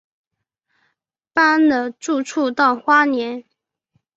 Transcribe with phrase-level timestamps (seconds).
[1.31, 3.43] 搬了住处到花莲